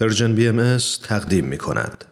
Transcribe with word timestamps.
Persian 0.00 0.34
BM 0.34 0.76
تقدیم 1.08 1.44
می 1.44 1.58
کند. 1.58 2.04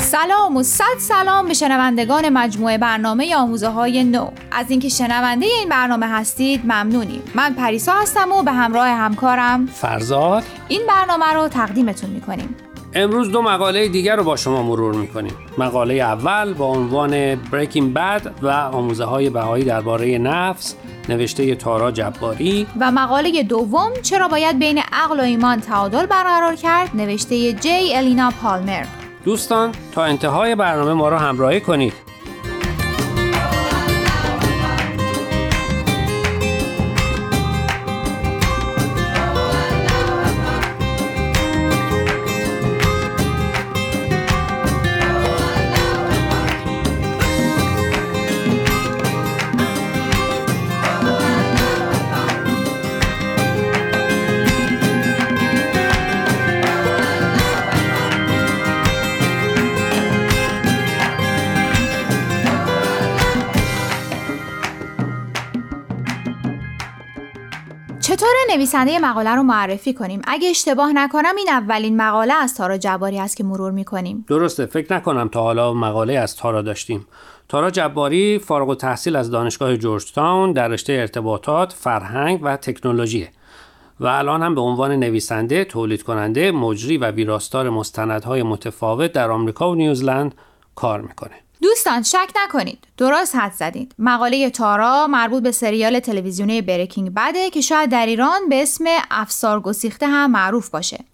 سلام 0.00 0.56
و 0.56 0.62
صد 0.62 0.84
سلام 0.98 1.48
به 1.48 1.54
شنوندگان 1.54 2.28
مجموعه 2.28 2.78
برنامه 2.78 3.36
آموزه 3.36 3.68
های 3.68 4.04
نو. 4.04 4.30
از 4.52 4.70
اینکه 4.70 4.88
شنونده 4.88 5.46
این 5.46 5.68
برنامه 5.68 6.06
هستید 6.06 6.60
ممنونیم. 6.64 7.22
من 7.34 7.54
پریسا 7.54 7.92
هستم 7.92 8.32
و 8.32 8.42
به 8.42 8.52
همراه 8.52 8.88
همکارم 8.88 9.66
فرزاد. 9.66 10.42
این 10.68 10.82
برنامه 10.88 11.32
رو 11.32 11.48
تقدیمتون 11.48 12.10
می‌کنیم. 12.10 12.56
امروز 12.98 13.30
دو 13.30 13.42
مقاله 13.42 13.88
دیگر 13.88 14.16
رو 14.16 14.24
با 14.24 14.36
شما 14.36 14.62
مرور 14.62 14.94
می‌کنیم. 14.94 15.32
مقاله 15.58 15.94
اول 15.94 16.54
با 16.54 16.66
عنوان 16.66 17.34
Breaking 17.34 17.94
Bad 17.94 18.28
و 18.42 18.48
آموزه 18.48 19.04
های 19.04 19.30
بهایی 19.30 19.64
درباره 19.64 20.18
نفس 20.18 20.74
نوشته 21.08 21.54
تارا 21.54 21.90
جباری. 21.90 22.66
و 22.80 22.90
مقاله 22.90 23.42
دوم 23.42 23.92
چرا 24.02 24.28
باید 24.28 24.58
بین 24.58 24.78
عقل 24.92 25.20
و 25.20 25.22
ایمان 25.22 25.60
تعادل 25.60 26.06
برقرار 26.06 26.54
کرد 26.54 26.90
نوشته 26.94 27.52
جی 27.52 27.94
الینا 27.96 28.32
پالمر 28.42 28.84
دوستان 29.24 29.72
تا 29.92 30.04
انتهای 30.04 30.54
برنامه 30.54 30.92
ما 30.92 31.08
را 31.08 31.18
همراهی 31.18 31.60
کنید. 31.60 32.15
چطور 68.16 68.28
نویسنده 68.50 68.98
مقاله 68.98 69.30
رو 69.34 69.42
معرفی 69.42 69.94
کنیم؟ 69.94 70.22
اگه 70.24 70.48
اشتباه 70.48 70.92
نکنم 70.92 71.36
این 71.36 71.48
اولین 71.50 71.96
مقاله 71.96 72.34
از 72.34 72.54
تارا 72.54 72.78
جباری 72.78 73.18
است 73.18 73.36
که 73.36 73.44
مرور 73.44 73.72
می‌کنیم. 73.72 74.24
درسته. 74.28 74.66
فکر 74.66 74.94
نکنم 74.94 75.28
تا 75.28 75.42
حالا 75.42 75.74
مقاله 75.74 76.18
از 76.18 76.36
تارا 76.36 76.62
داشتیم. 76.62 77.06
تارا 77.48 77.70
جباری 77.70 78.38
فارغ 78.38 78.68
التحصیل 78.68 79.16
از 79.16 79.30
دانشگاه 79.30 79.76
جورج 79.76 80.12
تاون 80.12 80.52
در 80.52 80.68
رشته 80.68 80.92
ارتباطات، 80.92 81.72
فرهنگ 81.72 82.40
و 82.42 82.56
تکنولوژی 82.56 83.28
و 84.00 84.06
الان 84.06 84.42
هم 84.42 84.54
به 84.54 84.60
عنوان 84.60 84.92
نویسنده، 84.92 85.64
تولید 85.64 86.02
کننده، 86.02 86.52
مجری 86.52 86.98
و 86.98 87.10
ویراستار 87.10 87.70
مستندهای 87.70 88.42
متفاوت 88.42 89.12
در 89.12 89.30
آمریکا 89.30 89.70
و 89.70 89.74
نیوزلند 89.74 90.34
کار 90.74 91.00
می‌کنه. 91.00 91.34
دوستان 91.62 92.02
شک 92.02 92.28
نکنید. 92.44 92.86
درست 92.96 93.36
حد 93.36 93.52
زدید. 93.52 93.94
مقاله 93.98 94.50
تارا 94.50 95.06
مربوط 95.06 95.42
به 95.42 95.52
سریال 95.52 96.00
تلویزیونی 96.00 96.62
بریکینگ 96.62 97.14
بده 97.14 97.50
که 97.50 97.60
شاید 97.60 97.90
در 97.90 98.06
ایران 98.06 98.48
به 98.48 98.62
اسم 98.62 98.84
افسار 99.10 99.60
گسیخته 99.60 100.06
هم 100.06 100.30
معروف 100.30 100.68
باشه. 100.68 101.04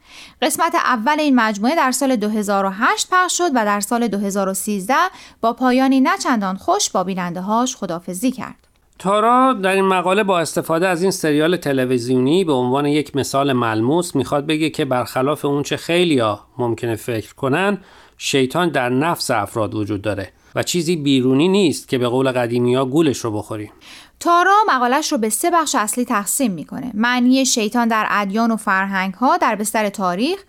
قسمت 0.42 0.74
اول 0.74 1.20
این 1.20 1.34
مجموعه 1.34 1.76
در 1.76 1.90
سال 1.90 2.16
2008 2.16 3.08
پخش 3.10 3.38
شد 3.38 3.50
و 3.54 3.64
در 3.64 3.80
سال 3.80 4.08
2013 4.08 4.94
با 5.40 5.52
پایانی 5.52 6.00
نچندان 6.00 6.56
خوش 6.56 6.90
با 6.90 7.04
بیننده 7.04 7.40
هاش 7.40 7.77
خدافزی 7.77 8.30
کرد. 8.30 8.71
تارا 9.03 9.53
در 9.53 9.75
این 9.75 9.84
مقاله 9.84 10.25
با 10.25 10.41
استفاده 10.41 10.89
از 10.89 11.03
این 11.03 11.11
سریال 11.11 11.56
تلویزیونی 11.56 12.45
به 12.45 12.53
عنوان 12.53 12.86
یک 12.86 13.17
مثال 13.17 13.52
ملموس 13.52 14.17
می‌خواد 14.17 14.46
بگه 14.46 14.70
که 14.70 14.85
برخلاف 14.85 15.45
اونچه 15.45 15.77
خیلیا 15.77 16.40
ممکنه 16.58 16.96
فکر 16.96 17.35
کنن 17.35 17.79
شیطان 18.18 18.68
در 18.68 18.89
نفس 18.89 19.30
افراد 19.30 19.74
وجود 19.74 20.02
داره 20.02 20.33
و 20.55 20.62
چیزی 20.62 20.96
بیرونی 20.96 21.48
نیست 21.48 21.89
که 21.89 21.98
به 21.98 22.08
قول 22.08 22.33
قدیمی 22.33 22.74
ها 22.74 22.85
گولش 22.85 23.18
رو 23.18 23.30
بخوریم. 23.30 23.73
تارا 24.20 24.57
مقالش 24.68 25.12
رو 25.12 25.18
به 25.18 25.29
سه 25.29 25.51
بخش 25.51 25.74
اصلی 25.74 26.05
تقسیم 26.05 26.52
می‌کنه. 26.52 26.91
معنی 26.95 27.46
شیطان 27.46 27.89
در 27.89 28.07
ادیان 28.11 28.51
و 28.51 28.57
فرهنگ 28.57 29.14
ها 29.14 29.36
در 29.36 29.55
بستر 29.55 29.89
تاریخ 29.89 30.42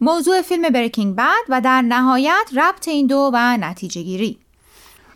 موضوع 0.00 0.42
فیلم 0.42 0.70
برکینگ 0.70 1.16
بد 1.16 1.44
و 1.48 1.60
در 1.60 1.82
نهایت 1.82 2.50
ربط 2.56 2.88
این 2.88 3.06
دو 3.06 3.30
و 3.34 3.56
نتیجه 3.56 4.02
گیری 4.02 4.38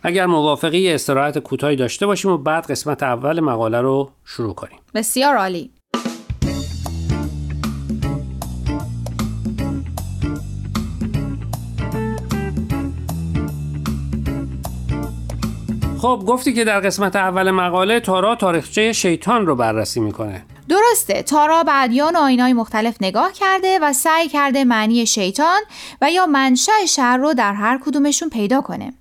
اگر 0.05 0.25
موافقی 0.25 0.93
استراحت 0.93 1.37
کوتاهی 1.37 1.75
داشته 1.75 2.05
باشیم 2.05 2.31
و 2.31 2.37
بعد 2.37 2.71
قسمت 2.71 3.03
اول 3.03 3.39
مقاله 3.39 3.81
رو 3.81 4.11
شروع 4.25 4.53
کنیم. 4.53 4.79
بسیار 4.93 5.35
عالی. 5.35 5.71
خب 15.97 16.23
گفتی 16.27 16.53
که 16.53 16.63
در 16.63 16.79
قسمت 16.79 17.15
اول 17.15 17.51
مقاله 17.51 17.99
تارا 17.99 18.35
تاریخچه 18.35 18.93
شیطان 18.93 19.45
رو 19.45 19.55
بررسی 19.55 19.99
می‌کنه. 19.99 20.45
درسته 20.69 21.23
تارا 21.23 21.63
به 21.63 21.83
ادیان 21.83 22.15
و 22.15 22.19
آینای 22.19 22.53
مختلف 22.53 22.97
نگاه 23.01 23.31
کرده 23.31 23.79
و 23.81 23.93
سعی 23.93 24.27
کرده 24.27 24.63
معنی 24.63 25.05
شیطان 25.05 25.61
و 26.01 26.11
یا 26.11 26.25
منشأ 26.25 26.85
شر 26.87 27.17
رو 27.17 27.33
در 27.33 27.53
هر 27.53 27.79
کدومشون 27.85 28.29
پیدا 28.29 28.61
کنه. 28.61 28.93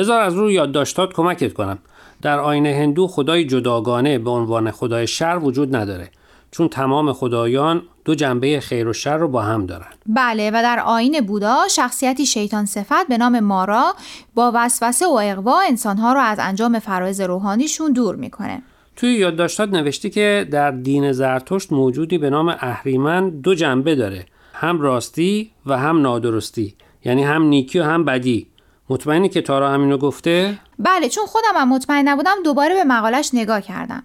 بذار 0.00 0.20
از 0.20 0.34
روی 0.34 0.54
یادداشتات 0.54 1.12
کمکت 1.12 1.52
کنم. 1.52 1.78
در 2.22 2.38
آین 2.38 2.66
هندو 2.66 3.06
خدای 3.06 3.44
جداگانه 3.44 4.18
به 4.18 4.30
عنوان 4.30 4.70
خدای 4.70 5.06
شر 5.06 5.38
وجود 5.42 5.76
نداره 5.76 6.10
چون 6.50 6.68
تمام 6.68 7.12
خدایان 7.12 7.82
دو 8.04 8.14
جنبه 8.14 8.60
خیر 8.60 8.88
و 8.88 8.92
شر 8.92 9.16
رو 9.16 9.28
با 9.28 9.42
هم 9.42 9.66
دارن. 9.66 9.86
بله 10.06 10.50
و 10.50 10.52
در 10.52 10.80
آین 10.86 11.20
بودا 11.20 11.56
شخصیتی 11.70 12.26
شیطان 12.26 12.66
صفت 12.66 13.08
به 13.08 13.18
نام 13.18 13.40
مارا 13.40 13.94
با 14.34 14.52
وسوسه 14.54 15.06
و 15.06 15.20
اقوا 15.22 15.60
انسانها 15.68 16.12
رو 16.12 16.20
از 16.20 16.38
انجام 16.40 16.78
فرایض 16.78 17.20
روحانیشون 17.20 17.92
دور 17.92 18.16
می‌کنه. 18.16 18.62
توی 18.96 19.12
یادداشتات 19.12 19.68
نوشتی 19.68 20.10
که 20.10 20.48
در 20.50 20.70
دین 20.70 21.12
زرتشت 21.12 21.72
موجودی 21.72 22.18
به 22.18 22.30
نام 22.30 22.48
اهریمن 22.48 23.30
دو 23.30 23.54
جنبه 23.54 23.94
داره 23.94 24.26
هم 24.54 24.80
راستی 24.80 25.50
و 25.66 25.78
هم 25.78 26.00
نادرستی 26.00 26.74
یعنی 27.04 27.22
هم 27.22 27.42
نیکی 27.42 27.78
و 27.78 27.84
هم 27.84 28.04
بدی. 28.04 28.46
مطمئنی 28.90 29.28
که 29.28 29.42
تارا 29.42 29.70
همینو 29.70 29.98
گفته؟ 29.98 30.58
بله 30.78 31.08
چون 31.08 31.26
خودم 31.26 31.56
هم 31.56 31.68
مطمئن 31.68 32.08
نبودم 32.08 32.36
دوباره 32.44 32.74
به 32.74 32.84
مقالش 32.84 33.30
نگاه 33.32 33.60
کردم. 33.60 34.02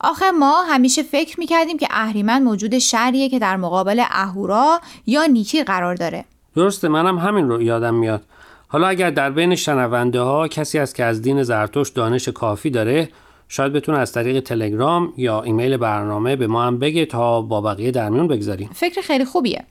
آخه 0.00 0.30
ما 0.30 0.62
همیشه 0.62 1.02
فکر 1.02 1.40
می‌کردیم 1.40 1.78
که 1.78 1.86
اهریمن 1.90 2.42
موجود 2.42 2.78
شریه 2.78 3.28
که 3.28 3.38
در 3.38 3.56
مقابل 3.56 4.02
اهورا 4.10 4.80
یا 5.06 5.26
نیکی 5.26 5.62
قرار 5.62 5.94
داره. 5.94 6.24
درسته 6.56 6.88
منم 6.88 7.18
همین 7.18 7.48
رو 7.48 7.62
یادم 7.62 7.94
میاد. 7.94 8.22
حالا 8.68 8.88
اگر 8.88 9.10
در 9.10 9.30
بین 9.30 9.54
شنونده 9.54 10.20
ها 10.20 10.48
کسی 10.48 10.78
است 10.78 10.94
که 10.94 11.04
از 11.04 11.22
دین 11.22 11.42
زرتشت 11.42 11.94
دانش 11.94 12.28
کافی 12.28 12.70
داره 12.70 13.08
شاید 13.48 13.72
بتونه 13.72 13.98
از 13.98 14.12
طریق 14.12 14.40
تلگرام 14.40 15.12
یا 15.16 15.42
ایمیل 15.42 15.76
برنامه 15.76 16.36
به 16.36 16.46
ما 16.46 16.62
هم 16.64 16.78
بگه 16.78 17.06
تا 17.06 17.42
با 17.42 17.60
بقیه 17.60 17.90
در 17.90 18.08
میون 18.08 18.28
بگذاریم. 18.28 18.70
فکر 18.74 19.00
خیلی 19.00 19.24
خوبیه. 19.24 19.64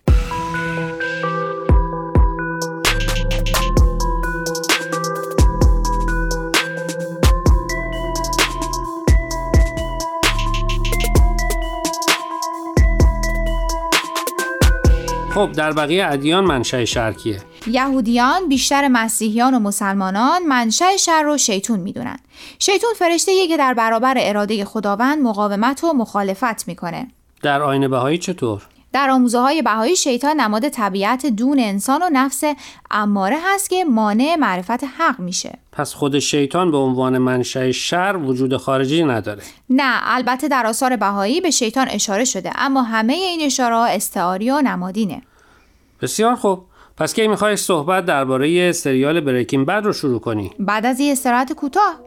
خب 15.37 15.51
در 15.51 15.71
بقیه 15.71 16.07
ادیان 16.07 16.43
منشأ 16.43 16.85
شر 16.85 17.13
کیه؟ 17.13 17.41
یهودیان 17.67 18.49
بیشتر 18.49 18.87
مسیحیان 18.87 19.53
و 19.53 19.59
مسلمانان 19.59 20.43
منشأ 20.43 20.97
شر 20.99 21.21
رو 21.21 21.37
شیطون 21.37 21.79
می‌دونن. 21.79 22.19
شیطون 22.59 22.89
فرشته 22.99 23.47
که 23.47 23.57
در 23.57 23.73
برابر 23.73 24.15
اراده 24.17 24.65
خداوند 24.65 25.21
مقاومت 25.21 25.83
و 25.83 25.93
مخالفت 25.93 26.67
می‌کنه. 26.67 27.07
در 27.41 27.61
آین 27.61 27.87
بهایی 27.87 28.17
چطور؟ 28.17 28.61
در 28.97 29.09
آموزه 29.09 29.39
های 29.39 29.61
بهایی 29.61 29.95
شیطان 29.95 30.39
نماد 30.39 30.69
طبیعت 30.69 31.25
دون 31.25 31.59
انسان 31.59 32.01
و 32.03 32.09
نفس 32.13 32.43
اماره 32.91 33.37
هست 33.43 33.69
که 33.69 33.85
مانع 33.85 34.35
معرفت 34.39 34.83
حق 34.83 35.19
میشه. 35.19 35.57
پس 35.71 35.93
خود 35.93 36.19
شیطان 36.19 36.71
به 36.71 36.77
عنوان 36.77 37.17
منشأ 37.17 37.71
شر 37.71 38.17
وجود 38.23 38.57
خارجی 38.57 39.03
نداره. 39.03 39.43
نه 39.69 39.99
البته 40.03 40.47
در 40.47 40.65
آثار 40.67 40.95
بهایی 40.95 41.41
به 41.41 41.49
شیطان 41.49 41.87
اشاره 41.89 42.25
شده 42.25 42.51
اما 42.55 42.81
همه 42.81 43.13
این 43.13 43.41
اشاره 43.41 43.75
استعاری 43.75 44.51
و 44.51 44.61
نمادینه. 44.61 45.21
بسیار 46.01 46.35
خوب. 46.35 46.65
پس 46.97 47.13
کی 47.13 47.27
می‌خوای 47.27 47.55
صحبت 47.55 48.05
درباره 48.05 48.71
سریال 48.71 49.19
بریکینگ 49.19 49.65
بد 49.65 49.85
رو 49.85 49.93
شروع 49.93 50.19
کنی؟ 50.19 50.51
بعد 50.59 50.85
از 50.85 50.99
این 50.99 51.11
استراحت 51.11 51.53
کوتاه. 51.53 51.99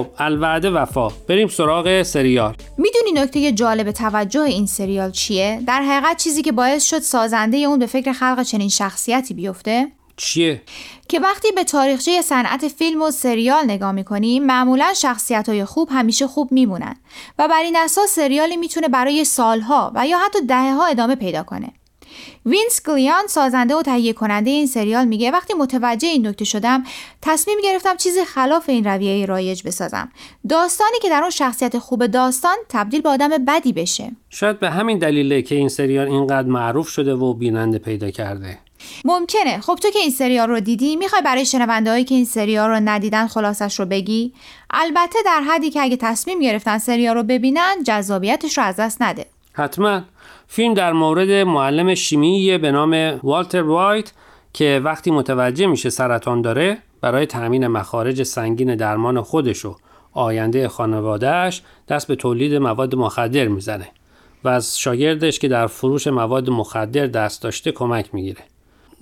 خب 0.00 0.10
الوعده 0.18 0.70
وفا. 0.70 1.08
بریم 1.08 1.48
سراغ 1.48 2.02
سریال. 2.02 2.54
می‌دونی 2.78 3.12
نکته 3.12 3.52
جالب 3.52 3.90
توجه 3.90 4.40
این 4.40 4.66
سریال 4.66 5.10
چیه؟ 5.10 5.62
در 5.66 5.82
حقیقت 5.82 6.16
چیزی 6.16 6.42
که 6.42 6.52
باعث 6.52 6.84
شد 6.84 6.98
سازنده 6.98 7.56
اون 7.56 7.78
به 7.78 7.86
فکر 7.86 8.12
خلق 8.12 8.42
چنین 8.42 8.68
شخصیتی 8.68 9.34
بیفته؟ 9.34 9.86
چیه؟ 10.16 10.62
که 11.08 11.20
وقتی 11.20 11.52
به 11.52 11.64
تاریخچه 11.64 12.22
صنعت 12.22 12.68
فیلم 12.68 13.02
و 13.02 13.10
سریال 13.10 13.64
نگاه 13.64 13.92
می‌کنیم 13.92 14.44
معمولا 14.44 14.94
شخصیت 14.96 15.48
های 15.48 15.64
خوب 15.64 15.88
همیشه 15.92 16.26
خوب 16.26 16.52
میمونن. 16.52 16.96
و 17.38 17.48
بر 17.48 17.62
این 17.62 17.76
اساس 17.76 18.10
سریالی 18.10 18.56
می‌تونه 18.56 18.88
برای 18.88 19.24
سالها 19.24 19.92
و 19.94 20.06
یا 20.06 20.18
حتی 20.18 20.38
دهه 20.46 20.74
ها 20.74 20.86
ادامه 20.86 21.14
پیدا 21.14 21.42
کنه. 21.42 21.72
وینس 22.46 22.82
گیلیگان 22.86 23.26
سازنده 23.26 23.76
و 23.76 23.82
تهیه 23.82 24.12
کننده 24.12 24.50
این 24.50 24.66
سریال 24.66 25.04
میگه 25.04 25.30
وقتی 25.30 25.54
متوجه 25.54 26.08
این 26.08 26.26
نکته 26.26 26.44
شدم 26.44 26.84
تصمیم 27.22 27.58
گرفتم 27.64 27.96
چیزی 27.96 28.24
خلاف 28.24 28.68
این 28.68 28.84
رویه 28.84 29.26
رایج 29.26 29.62
بسازم. 29.62 30.12
داستانی 30.48 30.98
که 31.02 31.08
در 31.08 31.20
اون 31.20 31.30
شخصیت 31.30 31.78
خوب 31.78 32.06
داستان 32.06 32.56
تبدیل 32.68 33.00
به 33.00 33.08
آدم 33.08 33.28
بدی 33.28 33.72
بشه. 33.72 34.10
شاید 34.30 34.60
به 34.60 34.70
همین 34.70 34.98
دلیله 34.98 35.42
که 35.42 35.54
این 35.54 35.68
سریال 35.68 36.08
اینقدر 36.08 36.48
معروف 36.48 36.88
شده 36.88 37.14
و 37.14 37.34
بیننده 37.34 37.78
پیدا 37.78 38.10
کرده. 38.10 38.58
ممکنه. 39.04 39.60
خب 39.60 39.78
تو 39.82 39.90
که 39.90 39.98
این 39.98 40.10
سریال 40.10 40.48
رو 40.48 40.60
دیدی 40.60 40.96
می‌خوای 40.96 41.22
برای 41.22 41.44
شنونده 41.44 41.90
هایی 41.90 42.04
که 42.04 42.14
این 42.14 42.24
سریال 42.24 42.70
رو 42.70 42.80
ندیدن 42.84 43.26
خلاصش 43.26 43.80
رو 43.80 43.86
بگی؟ 43.86 44.32
البته 44.70 45.18
در 45.26 45.40
حدی 45.40 45.70
که 45.70 45.82
اگه 45.82 45.96
تصمیم 45.96 46.40
گرفتن 46.40 46.78
سریال 46.78 47.16
رو 47.16 47.22
ببینن 47.22 47.76
جذابیتش 47.86 48.58
رو 48.58 48.64
از 48.64 48.76
دست 48.76 49.02
نده. 49.02 49.26
حتما. 49.52 50.00
فیلم 50.46 50.74
در 50.74 50.92
مورد 50.92 51.30
معلم 51.30 51.94
شیمی 51.94 52.58
به 52.58 52.70
نام 52.72 53.20
والتر 53.22 53.62
وایت 53.62 54.12
که 54.52 54.80
وقتی 54.84 55.10
متوجه 55.10 55.66
میشه 55.66 55.90
سرطان 55.90 56.42
داره 56.42 56.78
برای 57.00 57.26
تأمین 57.26 57.66
مخارج 57.66 58.22
سنگین 58.22 58.76
درمان 58.76 59.20
خودش 59.20 59.64
و 59.64 59.76
آینده 60.12 60.68
خانوادهش 60.68 61.62
دست 61.88 62.08
به 62.08 62.16
تولید 62.16 62.54
مواد 62.54 62.94
مخدر 62.94 63.48
می‌زنه 63.48 63.88
و 64.44 64.48
از 64.48 64.78
شاگردش 64.78 65.38
که 65.38 65.48
در 65.48 65.66
فروش 65.66 66.06
مواد 66.06 66.50
مخدر 66.50 67.06
دست 67.06 67.42
داشته 67.42 67.72
کمک 67.72 68.14
می‌گیره. 68.14 68.40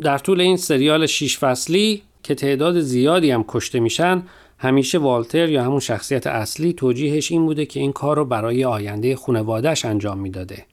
در 0.00 0.18
طول 0.18 0.40
این 0.40 0.56
سریال 0.56 1.06
شیش 1.06 1.38
فصلی 1.38 2.02
که 2.22 2.34
تعداد 2.34 2.80
زیادی 2.80 3.30
هم 3.30 3.44
کشته 3.48 3.80
میشن 3.80 4.22
همیشه 4.58 4.98
والتر 4.98 5.48
یا 5.48 5.64
همون 5.64 5.80
شخصیت 5.80 6.26
اصلی 6.26 6.72
توجیهش 6.72 7.32
این 7.32 7.46
بوده 7.46 7.66
که 7.66 7.80
این 7.80 7.92
کار 7.92 8.16
رو 8.16 8.24
برای 8.24 8.64
آینده 8.64 9.16
خانوادهش 9.16 9.84
انجام 9.84 10.18
می‌داده. 10.18 10.66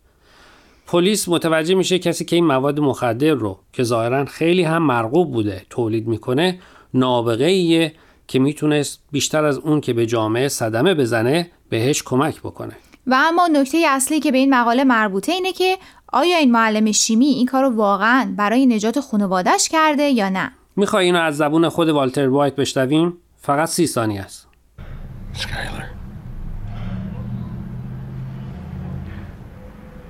پلیس 0.87 1.29
متوجه 1.29 1.75
میشه 1.75 1.99
کسی 1.99 2.25
که 2.25 2.35
این 2.35 2.45
مواد 2.45 2.79
مخدر 2.79 3.33
رو 3.33 3.59
که 3.73 3.83
ظاهرا 3.83 4.25
خیلی 4.25 4.63
هم 4.63 4.83
مرغوب 4.83 5.31
بوده 5.31 5.61
تولید 5.69 6.07
می‌کنه 6.07 6.59
نابغه 6.93 7.45
ایه 7.45 7.93
که 8.27 8.39
می‌تونست 8.39 9.03
بیشتر 9.11 9.45
از 9.45 9.57
اون 9.57 9.81
که 9.81 9.93
به 9.93 10.05
جامعه 10.05 10.47
صدمه 10.47 10.93
بزنه 10.93 11.51
بهش 11.69 12.03
کمک 12.03 12.39
بکنه. 12.39 12.73
و 13.07 13.15
اما 13.17 13.47
نکته 13.47 13.85
اصلی 13.89 14.19
که 14.19 14.31
به 14.31 14.37
این 14.37 14.53
مقاله 14.53 14.83
مربوطه 14.83 15.31
اینه 15.31 15.51
که 15.51 15.77
آیا 16.13 16.37
این 16.37 16.51
معلم 16.51 16.91
شیمی 16.91 17.25
این 17.25 17.45
کار 17.45 17.63
رو 17.63 17.69
واقعا 17.75 18.33
برای 18.37 18.65
نجات 18.65 18.99
خانوادش 18.99 19.69
کرده 19.69 20.03
یا 20.03 20.29
نه؟ 20.29 20.51
می‌خوای 20.75 21.05
اینو 21.05 21.19
از 21.19 21.37
زبون 21.37 21.69
خود 21.69 21.89
والتر 21.89 22.29
وایت 22.29 22.55
بشنویم؟ 22.55 23.17
فقط 23.44 23.68
سی 23.68 23.86
ثانیه 23.86 24.20
است 24.22 24.46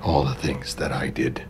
all 0.03 0.23
the 0.23 0.35
things 0.35 0.75
that 0.75 0.91
I 0.91 1.09
did. 1.09 1.43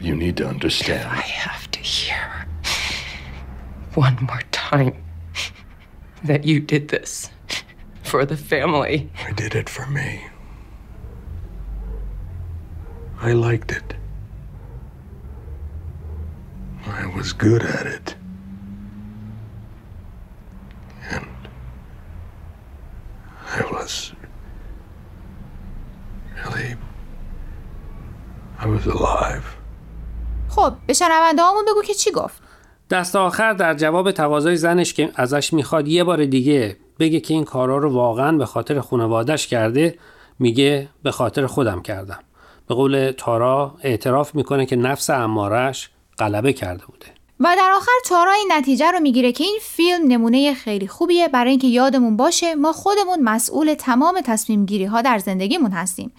You 0.00 0.14
need 0.16 0.36
to 0.38 0.46
understand. 0.46 1.08
I 1.08 1.20
have 1.20 1.70
to 1.72 1.78
hear 1.78 2.46
one 3.94 4.16
more 4.22 4.42
time 4.52 5.04
that 6.24 6.44
you 6.44 6.60
did 6.60 6.88
this 6.88 7.30
for 8.02 8.24
the 8.24 8.36
family. 8.36 9.10
I 9.26 9.32
did 9.32 9.54
it 9.54 9.68
for 9.68 9.86
me. 9.86 10.26
I 13.20 13.32
liked 13.32 13.72
it. 13.72 13.94
I 16.86 17.06
was 17.06 17.32
good 17.32 17.62
at 17.62 17.86
it. 17.86 18.11
Was. 23.83 24.13
Really? 26.41 26.75
I 28.59 28.65
was 28.65 28.85
alive. 28.87 29.45
خب 30.49 30.73
به 30.87 30.93
شنونده 30.93 31.41
هامون 31.41 31.65
بگو 31.65 31.81
که 31.81 31.93
چی 31.93 32.11
گفت. 32.11 32.41
دست 32.89 33.15
آخر 33.15 33.53
در 33.53 33.73
جواب 33.73 34.11
تقاضای 34.11 34.57
زنش 34.57 34.93
که 34.93 35.11
ازش 35.15 35.53
می‌خواد 35.53 35.87
یه 35.87 36.03
بار 36.03 36.25
دیگه 36.25 36.77
بگه 36.99 37.19
که 37.19 37.33
این 37.33 37.43
کارا 37.43 37.77
رو 37.77 37.93
واقعا 37.93 38.37
به 38.37 38.45
خاطر 38.45 38.79
خانوادش 38.79 39.47
کرده 39.47 39.99
میگه 40.39 40.89
به 41.03 41.11
خاطر 41.11 41.45
خودم 41.45 41.81
کردم. 41.81 42.19
به 42.67 42.75
قول 42.75 43.13
تارا 43.17 43.75
اعتراف 43.81 44.35
می‌کنه 44.35 44.65
که 44.65 44.75
نفس 44.75 45.09
امارش 45.09 45.89
غلبه 46.17 46.53
کرده 46.53 46.85
بوده. 46.85 47.05
و 47.43 47.55
در 47.57 47.71
آخر 47.75 47.91
تارا 48.05 48.31
این 48.31 48.51
نتیجه 48.51 48.91
رو 48.91 48.99
می‌گیره 48.99 49.31
که 49.31 49.43
این 49.43 49.59
فیلم 49.61 50.07
نمونه 50.07 50.53
خیلی 50.53 50.87
خوبیه. 50.87 51.27
برای 51.27 51.49
اینکه 51.49 51.67
یادمون 51.67 52.17
باشه 52.17 52.55
ما 52.55 52.73
خودمون 52.73 53.21
مسئول 53.21 53.73
تمام 53.73 54.21
تصمیم 54.25 54.65
گیری 54.65 54.85
ها 54.85 55.01
در 55.01 55.17
زندگیمون 55.17 55.71
هستیم. 55.71 56.11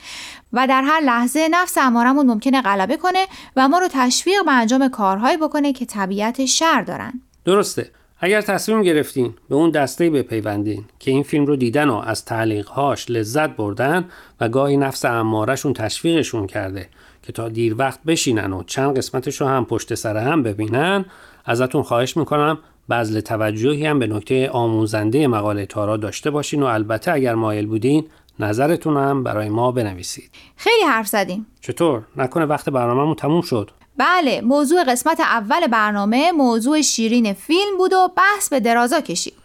و 0.53 0.67
در 0.67 0.83
هر 0.83 1.01
لحظه 1.01 1.49
نفس 1.51 1.79
امارمون 1.79 2.27
ممکنه 2.27 2.63
غلبه 2.63 2.97
کنه 2.97 3.27
و 3.57 3.69
ما 3.69 3.79
رو 3.79 3.89
تشویق 3.91 4.45
به 4.45 4.53
انجام 4.53 4.89
کارهایی 4.89 5.37
بکنه 5.37 5.73
که 5.73 5.85
طبیعت 5.85 6.45
شر 6.45 6.83
دارن. 6.83 7.21
درسته. 7.45 7.91
اگر 8.21 8.41
تصمیم 8.41 8.83
گرفتین 8.83 9.35
به 9.49 9.55
اون 9.55 9.71
دسته 9.71 10.11
بپیوندین 10.11 10.85
که 10.99 11.11
این 11.11 11.23
فیلم 11.23 11.47
رو 11.47 11.57
دیدن 11.57 11.89
و 11.89 12.03
از 12.07 12.25
تعلیقهاش 12.25 13.11
لذت 13.11 13.51
بردن 13.51 14.05
و 14.41 14.49
گاهی 14.49 14.77
نفس 14.77 15.05
امارشون 15.05 15.73
تشویقشون 15.73 16.47
کرده 16.47 16.89
که 17.27 17.33
تا 17.33 17.49
دیر 17.49 17.75
وقت 17.79 18.01
بشینن 18.07 18.53
و 18.53 18.63
چند 18.63 18.97
قسمتش 18.99 19.41
رو 19.41 19.47
هم 19.47 19.65
پشت 19.65 19.95
سر 19.95 20.17
هم 20.17 20.43
ببینن 20.43 21.05
ازتون 21.45 21.83
خواهش 21.83 22.17
می‌کنم 22.17 22.59
بذل 22.91 23.21
توجهی 23.21 23.87
هم 23.87 23.99
به 23.99 24.07
نکته 24.07 24.51
آموزنده 24.51 25.27
مقاله 25.27 25.67
تارا 25.67 25.97
داشته 25.97 26.31
باشین 26.31 26.63
و 26.63 26.67
البته 26.67 27.13
اگر 27.13 27.35
مایل 27.35 27.67
بودین 27.67 28.07
نظرتون 28.39 28.97
هم 28.97 29.23
برای 29.23 29.49
ما 29.49 29.73
بنویسید. 29.73 30.31
خیلی 30.57 30.85
حرف 30.85 31.07
زدیم. 31.07 31.47
چطور؟ 31.61 32.03
نکنه 32.17 32.45
وقت 32.45 32.71
برنامهمون 32.71 33.15
تموم 33.15 33.41
شد؟ 33.41 33.71
بله 33.97 34.41
موضوع 34.41 34.85
قسمت 34.85 35.21
اول 35.21 35.67
برنامه 35.67 36.33
موضوع 36.33 36.81
شیرین 36.81 37.33
فیلم 37.33 37.79
بود 37.79 37.93
و 37.93 38.09
بحث 38.17 38.49
به 38.49 38.61
درازا 38.61 39.01
کشید. 39.01 39.44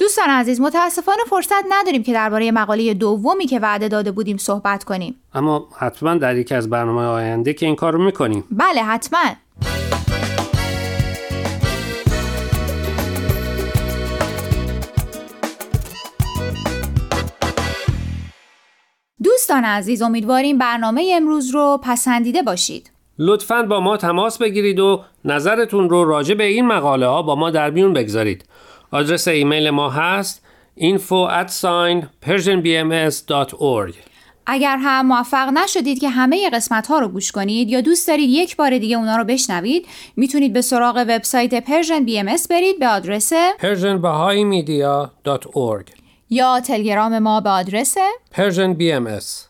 دوستان 0.00 0.30
عزیز 0.30 0.60
متاسفانه 0.60 1.18
فرصت 1.30 1.64
نداریم 1.68 2.02
که 2.02 2.12
درباره 2.12 2.52
مقاله 2.52 2.94
دومی 2.94 3.46
که 3.46 3.58
وعده 3.58 3.88
داده 3.88 4.12
بودیم 4.12 4.36
صحبت 4.36 4.84
کنیم. 4.84 5.14
اما 5.34 5.68
حتما 5.78 6.14
در 6.14 6.36
یکی 6.36 6.54
از 6.54 6.70
برنامه 6.70 7.02
آینده 7.02 7.52
که 7.52 7.66
این 7.66 7.76
کار 7.76 7.92
رو 7.92 8.04
می‌کنیم. 8.04 8.44
بله 8.50 8.82
حتما. 8.82 9.18
دوستان 19.22 19.64
عزیز 19.64 20.02
امیدواریم 20.02 20.58
برنامه 20.58 21.12
امروز 21.16 21.50
رو 21.54 21.80
پسندیده 21.82 22.42
باشید. 22.42 22.90
لطفا 23.18 23.62
با 23.62 23.80
ما 23.80 23.96
تماس 23.96 24.38
بگیرید 24.38 24.80
و 24.80 25.04
نظرتون 25.24 25.90
رو 25.90 26.04
راجع 26.04 26.34
به 26.34 26.44
این 26.44 26.66
مقاله 26.66 27.06
ها 27.06 27.22
با 27.22 27.34
ما 27.34 27.50
در 27.50 27.70
میون 27.70 27.92
بگذارید. 27.92 28.44
آدرس 28.90 29.28
ایمیل 29.28 29.70
ما 29.70 29.90
هست 29.90 30.42
info 30.78 31.28
at 31.28 31.50
sign 31.50 32.06
persianbms.org 32.26 33.94
اگر 34.46 34.76
هم 34.76 35.06
موفق 35.06 35.48
نشدید 35.48 36.00
که 36.00 36.08
همه 36.08 36.50
قسمت 36.50 36.86
ها 36.86 36.98
رو 36.98 37.08
گوش 37.08 37.32
کنید 37.32 37.68
یا 37.68 37.80
دوست 37.80 38.08
دارید 38.08 38.30
یک 38.30 38.56
بار 38.56 38.78
دیگه 38.78 38.96
اونا 38.96 39.16
رو 39.16 39.24
بشنوید 39.24 39.86
می‌تونید 40.16 40.52
به 40.52 40.60
سراغ 40.60 41.04
وبسایت 41.08 41.64
Persian 41.64 42.04
BMS 42.04 42.36
برید 42.50 42.78
به 42.78 42.88
آدرس 42.88 43.32
persianbahaimedia.org 43.32 45.84
یا 46.30 46.60
تلگرام 46.60 47.18
ما 47.18 47.40
به 47.40 47.50
آدرس 47.50 47.94
Persian 48.34 48.76
BMS 48.78 49.49